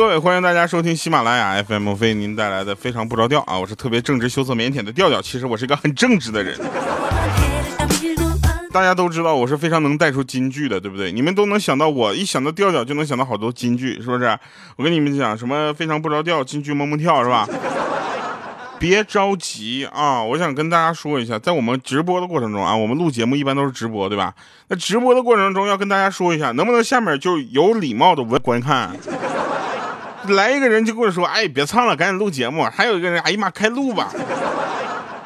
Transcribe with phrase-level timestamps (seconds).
[0.00, 3.58] 各位，欢迎大家收听喜马拉雅 FM 为您带来的非常不着调啊！
[3.58, 6.58] 我是特别正直、羞涩、腼腆的调调，其实我是一个很正直的人。
[8.72, 11.12] 大家都知道我是非常能带出金句的，对不对？
[11.12, 14.38] 你们都能想到我，一想到调调就能想到好多金句，是不是？
[14.76, 17.46] 我跟你们讲，什么非常不着调，金句蹦蹦跳，是吧？
[18.78, 20.22] 别着急啊！
[20.22, 24.32] 我想跟大家说一下，在我们直播的过程中啊，我们录节目一般都是直播，对吧？
[24.68, 28.96] 那直播的过程中要跟大家说一下，能不能下面就有礼貌的观看？
[30.28, 34.12] 来一个人就跟我说：“哎，别唱了，赶紧录节目。”还有一个人：“哎呀妈，开录吧。”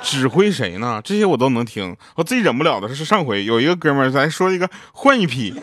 [0.02, 1.00] 指挥谁呢？
[1.02, 1.96] 这些我都能听。
[2.14, 5.54] 我最忍不了的是上回有一个哥们儿，咱说一个换一批，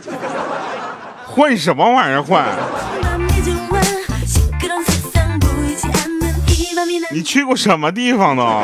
[1.26, 2.46] 换什么玩意儿换？
[7.12, 8.64] 你去过什么地方呢？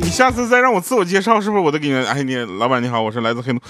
[0.00, 2.06] 你下次再让我自我介绍，是不是我都给你？
[2.06, 3.60] 哎，你老板你好，我是来自黑龙。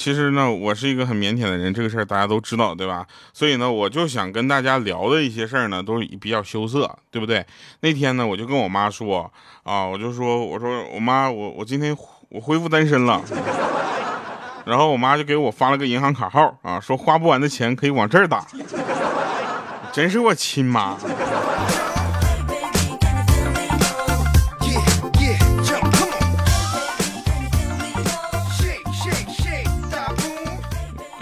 [0.00, 3.06] 其实呢，我是一个很腼腆的人，这个事儿大家都知道，对吧？
[3.34, 7.44] 所以呢，我就想跟大家聊的一些事儿呢，都比较羞涩，对不对？
[7.80, 9.30] 那天呢，我就跟我妈说
[9.62, 11.94] 啊，我就说，我说我妈，我我今天
[12.30, 13.20] 我恢复单身了，
[14.64, 18.46] 然后我妈就给我发了个银行卡号啊，说花不完的钱可以往这儿打，
[19.92, 20.96] 真是我亲妈。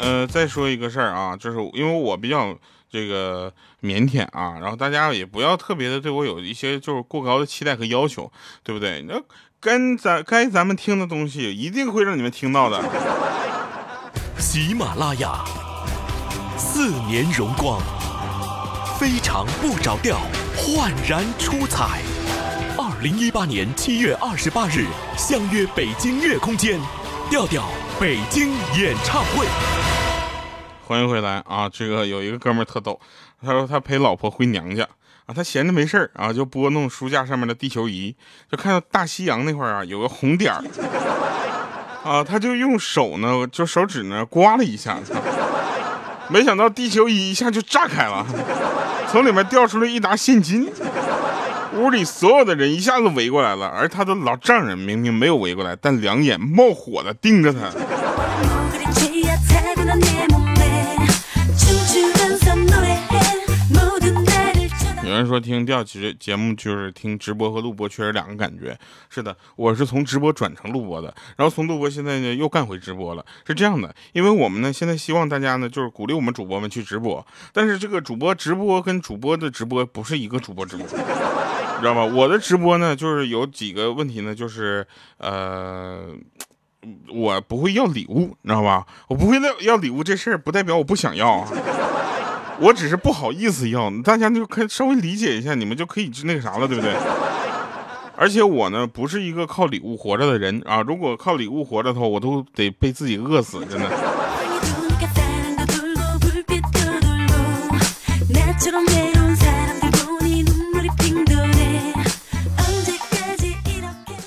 [0.08, 2.56] 呃，再说一个事儿啊，就是因为我比较
[2.90, 8.32] 这个腼腆啊，然后大家也不要特别的对我有一些就是过高的期待和要求，
[8.62, 9.02] 对不对？
[9.02, 9.20] 那
[9.60, 12.82] 跟咱该咱们听的东西，一定会让你们听到的。
[14.38, 15.44] 喜马拉雅，
[16.56, 17.78] 四年荣光，
[18.98, 20.18] 非常不着调，
[20.56, 22.00] 焕然出彩。
[22.78, 24.86] 二零一八年七月二十八日，
[25.18, 26.80] 相约北京乐空间，
[27.28, 27.68] 调调
[28.00, 29.46] 北京演唱会。
[30.88, 31.68] 欢迎回来啊！
[31.70, 32.98] 这个有一个哥们儿特逗，
[33.44, 34.88] 他说他陪老婆回娘家
[35.26, 38.16] 啊，他闲着没事儿啊，就拨弄书架上面的地球仪，
[38.50, 40.64] 就看到大西洋那块儿啊有个红点儿
[42.02, 44.98] 啊，他就用手呢，就手指呢刮了一下，
[46.30, 48.24] 没想到地球仪一下就炸开了，
[49.10, 50.72] 从里面掉出来一沓现金，
[51.74, 57.70] 屋里所有的人一下子围过来了，而他的老丈人明明没有围过来，但两眼冒火的盯着他。
[65.28, 68.76] 说听调其实节目就是听直播和录播确实两个感觉。
[69.08, 73.24] 是的，我是从直播转成录播的，然后从录播现在呢又干回直播了。
[73.46, 82.04] 是这样的，因为我们呢现在希望大家呢就是鼓励我们主播们去直播，但是这个主播直播跟主播的直播不是一个主播直播，你知道吗？
[82.04, 84.86] 我的直播呢就是有几个问题呢，就是
[85.18, 86.08] 呃，
[87.12, 88.86] 我不会要礼物，你知道吧？
[89.08, 91.48] 我不会要要礼物这事儿不代表我不想要啊。
[92.60, 96.92] 我只是不好意思要，大家就可以稍微理解一下，你们就可以那个啥了，对不对？
[98.16, 100.82] 而且我呢，不是一个靠礼物活着的人啊！
[100.82, 103.88] 如果靠礼物活着的话，我都得被自己饿死，真的。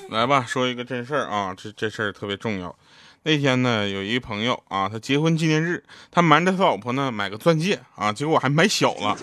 [0.09, 2.73] 来吧，说一个真事儿啊，这这事儿特别重要。
[3.23, 9.15] 那天呢，有一朋友啊，他结婚纪念日，他瞒着他老婆呢买个钻戒啊，结果还买小了，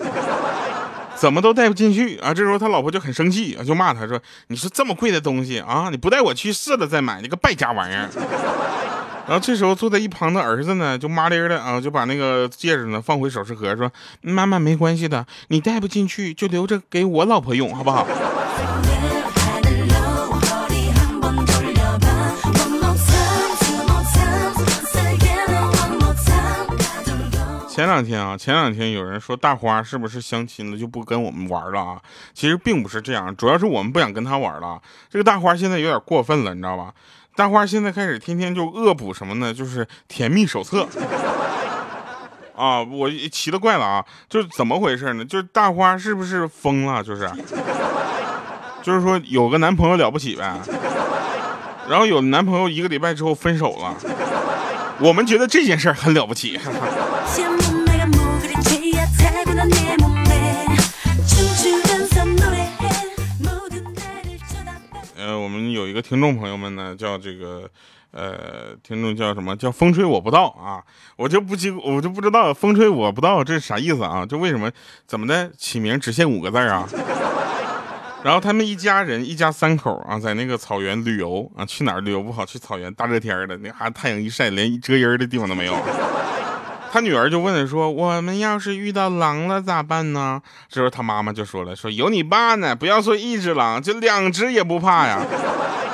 [1.15, 2.33] 怎么都戴不进去啊。
[2.33, 4.17] 这时候他老婆就很生气啊，就骂他说
[4.47, 8.09] ：“你说这么贵的东西啊，你不带我去试了再买，你个败家玩意儿。”
[9.27, 13.91] 然后这时候坐在一旁的儿子呢，就麻利的啊，就把那个戒指呢放回首饰盒，说
[14.23, 18.07] ：“妈妈没关系的，你戴不进去就留着给我老婆用，好不好？”
[27.79, 31.97] 前两天啊，前两天有人说大花是不是相亲了就不跟我们玩了啊？
[32.33, 34.81] 其实并不是这样，主要是我们不想跟他玩了。
[35.09, 36.91] 这个大花现在有点过分了，你知道吧？
[37.37, 39.53] 大花现在开始天天就恶补什么呢？
[39.53, 40.85] 就是甜蜜手册
[42.53, 42.83] 啊！
[42.83, 44.05] 我奇了怪了啊！
[44.27, 45.23] 就是怎么回事呢？
[45.23, 47.01] 就是大花是不是疯了？
[47.01, 47.31] 就是，
[48.83, 50.53] 就是说有个男朋友了不起呗，
[51.87, 53.95] 然后有男朋友一个礼拜之后分手了，
[54.99, 56.59] 我们觉得这件事很了不起。
[66.01, 67.69] 听众朋友们呢，叫这个
[68.11, 70.81] 呃，听众叫什么叫风吹我不到啊？
[71.15, 74.25] 我就不记，我就不知道风吹我不到这是啥意思啊？
[74.25, 74.71] 就为什么
[75.05, 76.87] 怎么的起名只限五个字啊？
[78.23, 82.45] 然后他们一家人一家三口啊，在那个草原旅游啊，去哪儿旅游不好？
[82.45, 85.77] 去草原，大热天的，那哈太阳一晒，连遮阴的地方都没有。
[86.91, 95.23] 他女儿就问说：“我们要是遇到狼了咋办呢？”这时候他妈妈就说了：“说有你爸呢，不要说一只狼，就两只也不怕呀。”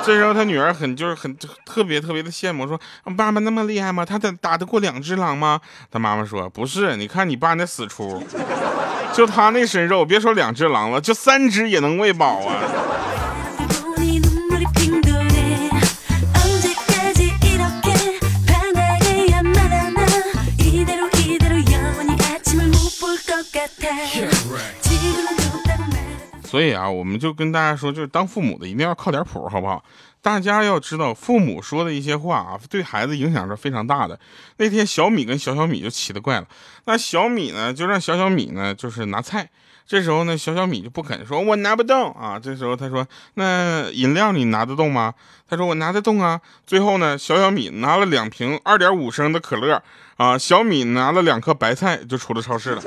[0.06, 2.80] 这时候他女儿很就是很特别特别的羡慕，说
[3.16, 4.04] ：“爸爸那么厉害吗？
[4.04, 5.60] 他打打得过两只狼吗？”
[5.90, 8.22] 他妈妈说：“不是，你看你爸那死出，
[9.12, 12.54] 就他那身肉，别说两只狼了，就三只也能喂饱啊。”
[26.46, 29.84] 所以啊，我们就跟大家说，就是当父母的一定要靠点谱，好不好？
[30.22, 34.18] 大家要知道，父母说的一些话啊，对孩子影响是非常大的。
[34.56, 36.46] 那天小米跟小小米就奇了怪了，
[36.86, 39.48] 那小米呢就让小小米呢就是拿菜，
[39.86, 42.40] 这时候呢小小米就不肯说，我拿不动啊。
[42.40, 45.14] 这时候他说，那饮料你拿得动吗？
[45.48, 46.40] 他说我拿得动啊。
[46.66, 49.80] 最后呢，小小米拿了两瓶二点五升的可乐
[50.16, 52.82] 啊，小米拿了两颗白菜就出了超市了。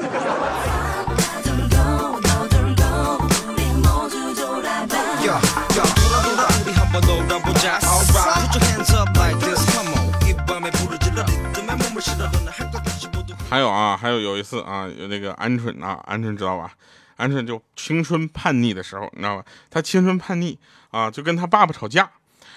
[13.50, 16.72] 还有啊，还有有一次啊，有那个鹌鹑啊，鹌鹑知道吧？
[17.18, 19.44] 鹌鹑就青春叛逆的时候，你知道吧？
[19.72, 20.58] 他青春叛逆
[20.92, 22.08] 啊，就跟他爸爸吵架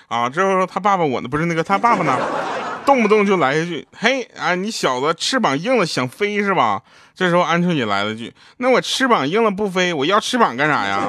[0.09, 0.29] 啊。
[0.29, 2.19] 之后他爸爸我呢，不是那个他爸爸呢，
[2.85, 6.83] 动不动就来一句：“嘿啊，你小子翅膀硬了想飞是吧？”
[7.17, 11.09] 这时候鹌鹑也来了句：“那我翅膀硬了不飞，我要翅膀干啥呀？”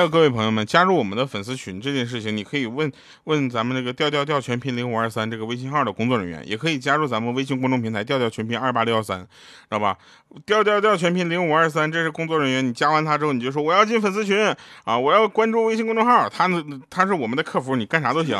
[0.00, 2.90] 有各位朋友们，加入我们的粉丝群这件事情，你可以问
[3.24, 9.26] 问咱们那个调调调全拼零五二三这个微信号的工作人员，也可以加入咱们微信公众平台调调全拼二八六幺三，知
[9.70, 9.96] 道吧？
[10.46, 14.54] 调调调全拼零五二三，这是工作人员，你加完他之后，你就说我要进粉丝群
[14.84, 16.48] 啊，我要关注微信公众号，他
[16.88, 18.38] 他是我们的客服，你干啥都行。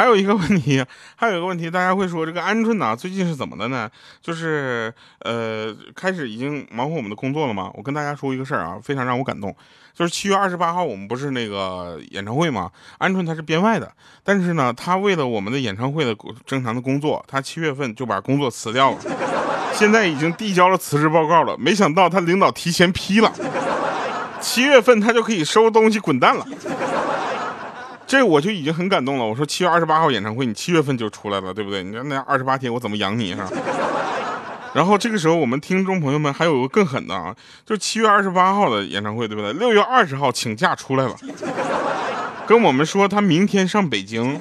[0.00, 0.82] 还有一个问题，
[1.14, 3.86] 还有一个问题，大家会说这个鹌鹑呢，最近是怎么的呢？
[4.22, 7.70] 就是呃，开始已经忙活我们的工作了吗？
[7.74, 9.54] 我跟大家说一个事儿啊，非常让我感动，
[9.92, 12.70] 就是七月二十八号我们不是那个演唱会吗？
[13.00, 13.92] 鹌鹑他是编外的，
[14.24, 18.98] 但是呢，他为了我们的演唱会的正常的工作，他七月份就把工作辞掉了，
[19.74, 21.54] 现在已经递交了辞职报告了。
[21.58, 23.30] 没想到他领导提前批了，
[24.40, 26.46] 七月份他就可以收东西滚蛋了。
[28.10, 29.24] 这我就已经很感动了。
[29.24, 31.84] 我说七月二十八号演唱会，你七月份就出来了，对不对？
[31.84, 33.48] 你说那二十八天我怎么养你是吧？
[34.74, 37.32] 然后这个时候我们听众朋友们还有个更狠的啊，
[37.64, 39.52] 就七月二十八号的演唱会，对不对？
[39.52, 41.14] 六月二十号请假出来了，
[42.48, 44.40] 跟我们说他明天上北京。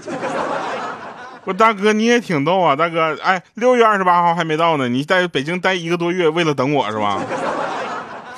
[1.43, 7.21] 我大哥你也挺逗啊，大哥，哎，六月二十八号还没到呢，你在北京待一个多月，为了等我是吧？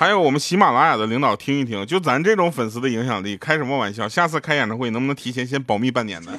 [0.01, 4.09] 还有我们喜马拉雅的领导听一听，就咱这种粉丝的影响力，开什么玩笑？
[4.09, 6.31] 下次开演唱会能不能提前先保密半年呢？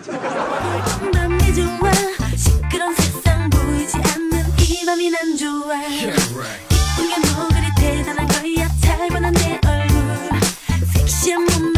[11.63, 11.72] 如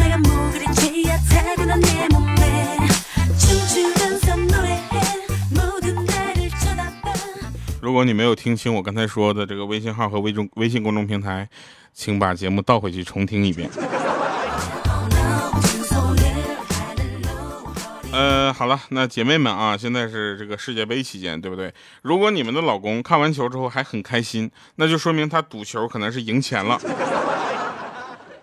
[7.95, 11.47] 如果你没有听清我刚才说的这个微信号和微中微信公众平台，
[11.93, 13.69] 请把节目倒回去重听一遍。
[18.11, 21.73] 呃，好了，那姐妹们啊，现在是这个世界杯期间，对不对？
[22.01, 26.77] 如果你们的老公看完球之后还很开心，那就说明他赌球可能是赢钱了。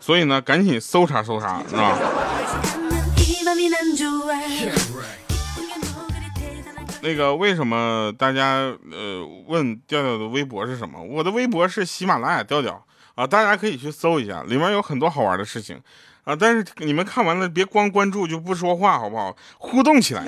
[0.01, 1.99] 所以呢，赶紧搜查搜查，是吧？
[7.03, 11.03] 那个为什么大家呃问调调的微博是什么？
[11.03, 12.81] 我的微博是喜马拉雅调调
[13.17, 15.81] 啊，大家可以去搜一下，里面有很多好玩的事情
[16.23, 16.35] 啊。
[16.35, 19.37] 但是你们看完了别光关注就不说话，好不好？
[19.59, 20.25] 互动起来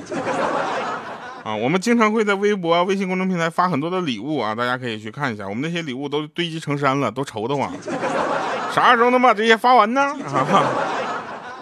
[1.44, 1.54] 啊！
[1.54, 5.48] 我们经常会在微博、微信公众平台发很多的礼物啊，大家可以去看一下。
[5.48, 7.72] 我们那些礼物都堆积成山了，都愁得慌。
[8.74, 10.02] 啥时候能把这些发完呢？
[10.26, 10.44] 啊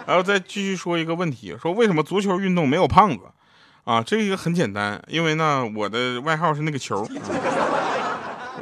[0.05, 3.19] 然后再继续说一个问题，说为什么足球运动没有胖子？
[3.85, 7.05] 啊，这个很简单，因为呢，我的外号是那个球，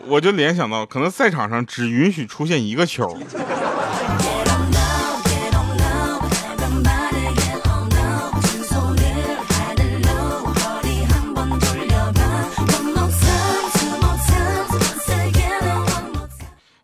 [0.07, 3.15] 我就联想到，可能赛场上只允许出现一个球。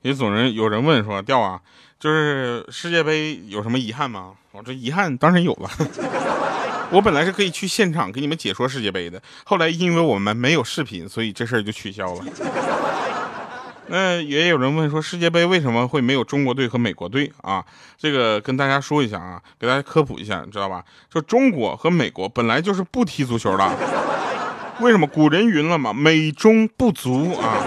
[0.03, 1.59] 也总人有人问说，调啊，
[1.99, 4.33] 就是世界杯有什么遗憾吗？
[4.51, 6.26] 我这遗憾当然有了。
[6.89, 12.25] 我本来是可以去现场给你们解说世界杯的，后来因为我们没有视频，所以这事儿就取消了。
[13.89, 17.63] 那也有人问说，世界杯为什么会没有中国队和美国队啊？
[17.97, 20.83] 这个跟大家说一下啊，给大家科普一下，你知道吧？
[21.11, 23.69] 说中国和美国本来就是不踢足球的，
[24.81, 25.07] 为什么？
[25.07, 27.63] 古人云了嘛，美中不足啊。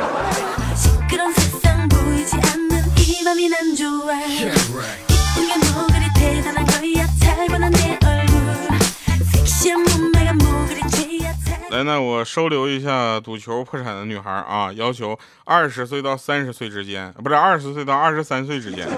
[11.71, 18.89] 来，那我收留一下赌球破产的女孩啊，要求二十岁到三十岁之间，不是二十岁到二十三岁之间，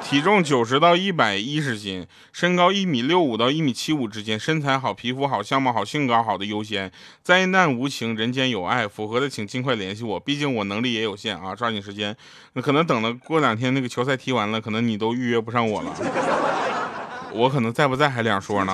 [0.00, 6.88] 体重九十到一百一十斤，身高一米六五到一米七五之间，身材好，皮肤好，相貌好，性格好的优先。
[7.20, 12.16] 灾难无情，人间有爱，符合的请尽快联系我，毕竟我能力也有限啊，抓紧时间。
[12.52, 15.92] 那可能等了过两天那个球赛踢完了，可能你都预约不上我了，
[17.32, 18.72] 我可能在不在还两说呢。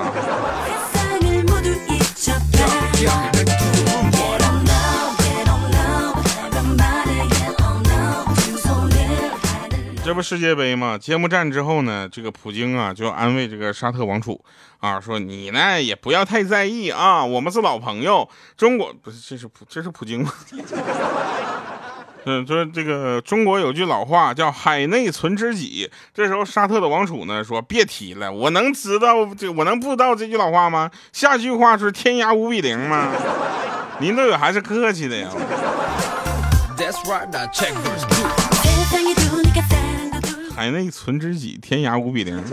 [10.05, 10.97] 这不世界杯吗？
[10.97, 14.43] 揭幕战之后呢，这个普京啊就安慰这个沙特王储
[14.79, 18.27] 啊，说你呢也不要太在意啊，我们是老朋友。
[18.57, 20.33] 中国不是这是普这是普京吗？
[22.31, 25.91] 嗯，说这个中国有句老话叫海内存知己。
[26.13, 30.91] 这时候沙特的王储呢说别提了，我能知道这我能不知道这句老话吗？
[31.11, 33.09] 下句话是天涯无比零吗？
[33.99, 35.31] 您对我还是客气的呀。
[40.55, 42.45] 海内存知己，天涯无比零。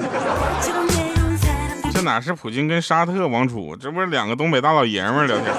[1.92, 5.54] 这哪是普京跟沙特王储，这不是两个东北大老爷们儿聊天。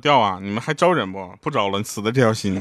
[0.00, 1.32] 调啊，你们还招人不？
[1.40, 2.60] 不招了，你死的这条心。”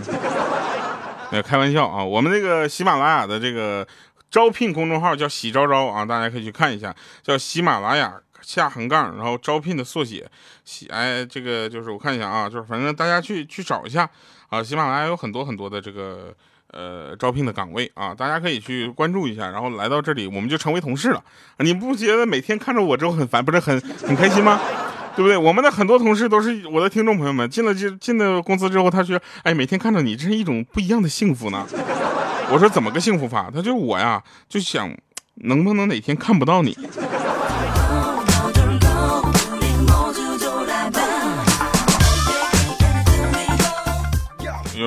[1.31, 3.87] 哎，开玩笑啊，我们这个喜马拉雅的这个。
[4.31, 10.29] 招聘公众号叫喜招招啊，大家可以去看一下，叫喜马拉雅下横杠，然后招聘的缩写，
[10.63, 14.07] 喜哎，这个就是我看一下啊，就是反正大家去去找一下
[14.49, 16.31] 啊，喜马拉雅有很多很多的这个
[16.67, 21.23] 呃招聘的岗位啊，大家可以去关注一下，然后来到这里，我们就成为同事了。
[21.57, 24.59] 你不觉得每天看着我之后很烦，不是很很开心吗？
[25.19, 25.35] 对不对？
[25.35, 31.67] 我们的很多同事都是我的听众朋友们，进了进进了公司之后，他说，哎，每天看到你，这是一种不一样的幸福呢。
[32.49, 33.51] 我说怎么个幸福法？
[33.53, 34.89] 他就我呀，就想
[35.35, 36.71] 能不能哪天看不到你。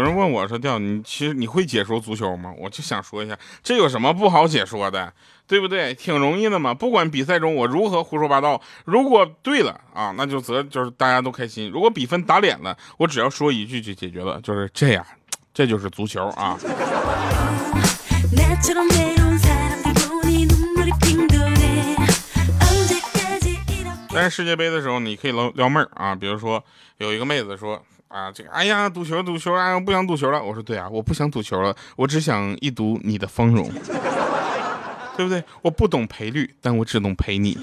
[0.02, 5.12] 人问我说：“调你其实你会解说足球吗？”我就想说一下，这有什么不好解说的，
[5.46, 5.94] 对不对？
[5.94, 6.74] 挺容易的嘛。
[6.74, 15.04] 不管比赛中我如何胡说八道，如果对了啊，那就则就是大家都开心；如果比分打脸了，我只要说一句就解决了，就是这样。
[15.54, 16.58] 这就是足球啊！
[24.14, 26.14] 但是世界杯的时候，你可以撩撩妹儿啊。
[26.14, 26.64] 比如说，
[26.96, 27.82] 有一个妹子说
[28.12, 30.42] 啊，这个哎呀，赌球赌球啊，我不想赌球了。
[30.42, 33.70] 我说对啊，我不想赌球了，我只想一睹你的芳容，
[35.16, 35.42] 对不对？
[35.62, 37.58] 我不懂赔率，但我只懂陪你，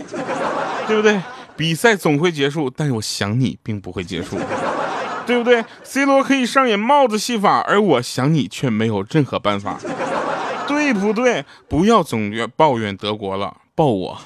[0.87, 1.21] 对不对？
[1.55, 4.39] 比赛总会结束，但我想你并不会结束。
[5.27, 9.77] 对不对？C 罗可以上演帽子戏法，而我想你却没有任何办法，
[10.67, 11.45] 对不对？
[11.67, 14.19] 不要总怨抱怨德国了，抱我，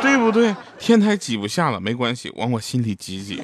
[0.00, 0.56] 对不对？
[0.78, 3.42] 天台挤不下了，没关系，往我心里挤挤。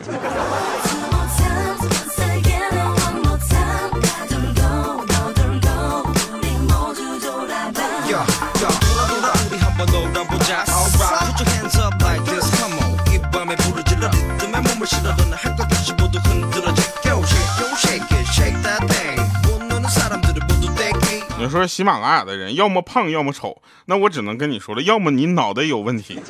[21.58, 26.20] 说喜马拉雅的人要么胖要么丑，那我只能跟你说了，要么你脑袋有问题，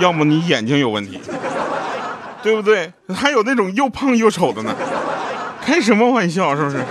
[0.00, 1.20] 要么你眼睛有问题，
[2.42, 2.92] 对不对？
[3.14, 4.74] 还有那种又胖又丑的呢，
[5.62, 6.84] 开什么玩笑，是不是？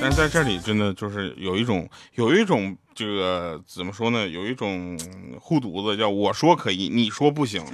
[0.00, 4.28] 但是在这里真的就是有一种有一种这个怎么说呢？
[4.28, 4.98] 有一种
[5.40, 7.64] 护犊子，叫我说可以，你说不行。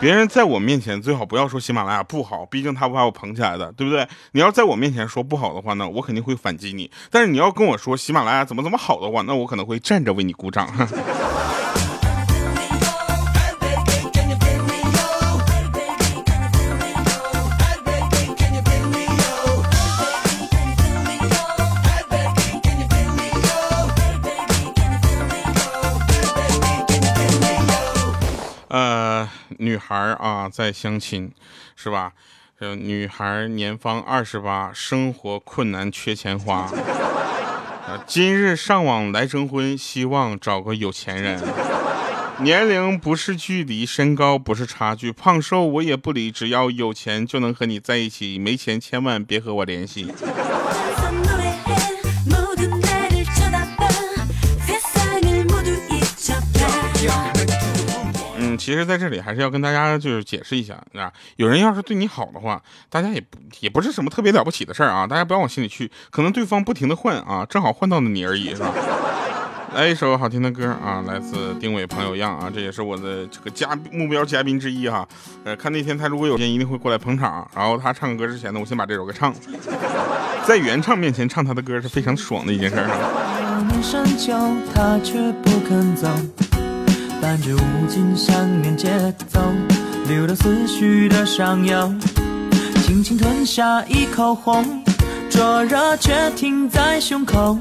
[0.00, 4.06] 别人在我面前最好不要说喜马拉雅不好，毕竟他不把我捧起来的，对不对？
[4.30, 6.88] 你要在我面前说不好的话呢，我肯定会反击你。
[7.10, 10.68] 但是你要跟我说喜马拉雅怎么怎么好的话，那我可能会站着为你鼓掌。
[29.68, 31.30] 女孩啊在相亲，
[31.76, 32.12] 是吧？
[32.58, 36.72] 呃，女孩年方二十八，生活困难，缺钱花。
[38.06, 41.38] 今日上网来征婚，希望找个有钱人。
[42.38, 50.10] 年龄不是距离，身高不是差距，胖瘦我也不理，只要有钱就能和你在一起，没钱千万别和我联系。
[58.68, 65.90] 其实，在这里还是要跟大家就是解释一下，啊，有人要是对你好的话，大家也不也不是什么特别了不起的事儿啊，大家不要往心里去。
[66.10, 68.70] 可能对方不停的换啊，正好换到了你而已，是吧？
[69.74, 75.08] 来一首好听的歌啊，来自丁伟朋友样啊，这也是我的这个嘉目标嘉宾之一哈。
[75.44, 77.50] 呃，看那天他如果有时间一定会过来捧场。
[77.56, 79.34] 然后他唱歌之前呢，我先把这首歌唱，
[80.46, 82.90] 在原唱面前唱他的歌是非常爽的一件事啊。
[87.20, 88.88] 伴着无尽想念节
[89.28, 89.40] 奏，
[90.06, 91.92] 流动思绪的上游，
[92.84, 94.82] 轻轻吞下一口红，
[95.28, 97.58] 灼热却停在胸口。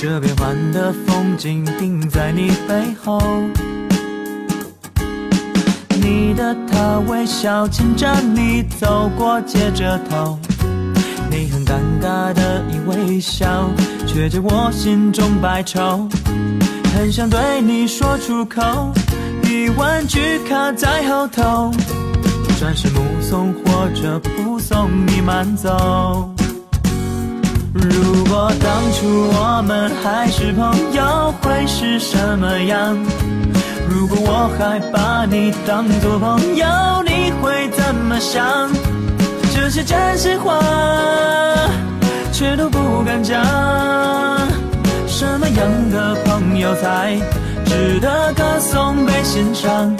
[0.00, 3.20] 这变幻的风景定在你背后，
[6.00, 10.38] 你的他微笑牵着你走过街着头，
[11.30, 13.70] 你很尴尬的一微笑，
[14.06, 16.06] 却解我心中百愁。
[16.98, 18.92] 很想对你说出口，
[19.44, 21.70] 一万句卡在后头，
[22.58, 26.28] 转身目送或者不送你慢走。
[27.72, 32.98] 如果当初我们还是朋友，会是什么样？
[33.88, 36.66] 如果我还把你当作朋友，
[37.06, 38.68] 你会怎么想？
[39.54, 40.58] 这些真心话，
[42.32, 43.38] 却都不敢讲。
[45.18, 47.18] 什么样的朋友才
[47.66, 49.92] 值得歌颂被欣赏？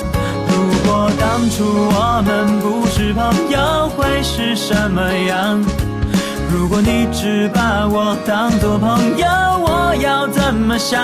[0.47, 5.61] 如果当初我们不是朋友，会是什么样？
[6.53, 11.03] 如果你只把我当作朋友，我要怎么想？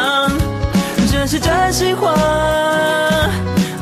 [1.10, 2.14] 这些真心话，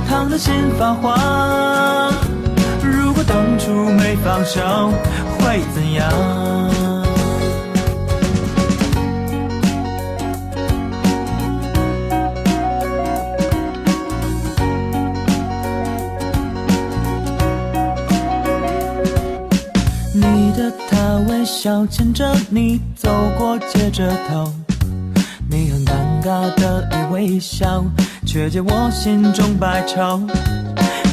[0.08, 2.10] 烫得心发慌。
[2.82, 4.94] 如果当初没放手，
[5.38, 6.71] 会怎样？
[21.86, 24.52] 牵着你走过街着头，
[25.50, 27.84] 你很尴尬的一微笑，
[28.26, 30.20] 却解我心中百愁。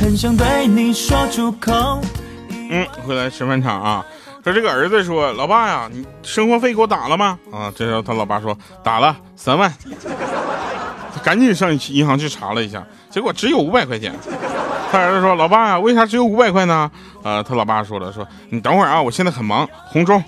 [0.01, 2.01] 很想对你说出口。
[2.69, 4.05] 嗯，回来吃饭场啊。
[4.43, 7.38] 说这个儿子说，老爸呀，你生活费给我打了吗？
[7.51, 9.73] 啊，这时候他老爸说打了三万。
[11.13, 14.13] 他赶紧上银行去查了一下，结果只有五百块钱。
[14.91, 16.89] 他儿子说：“老爸呀，为啥只有五百块呢？”
[17.21, 20.23] 呃，他老爸说了：“说你等会儿啊，我现在很忙。”红中。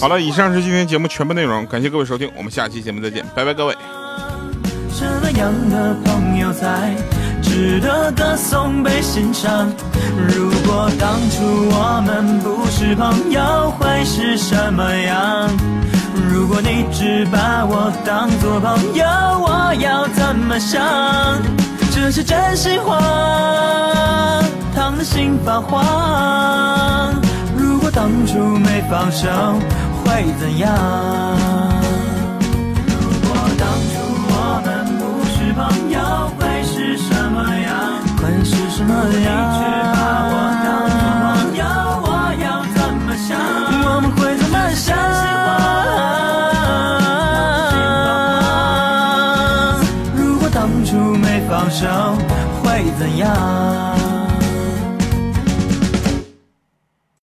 [0.00, 3.76] 好了，以上是今天节目全部内容，感谢各位收听，我们下期节目再见，拜拜，各位。
[4.92, 6.94] 什么样的朋友才
[7.42, 9.68] 值得歌颂被欣赏？
[10.28, 15.50] 如果当初我们不是朋友，会是什么样？
[16.30, 20.80] 如果你只把我当作朋友，我要怎么想？
[21.92, 23.00] 这是真心话，
[24.74, 27.14] 烫的心发慌。
[27.94, 29.28] 当初没放手，
[30.02, 30.70] 会怎样？
[32.86, 32.94] 如
[33.28, 33.92] 果当初
[34.28, 36.00] 我们不是朋友，
[36.38, 38.02] 会是什么样？
[38.16, 39.71] 会是什么样？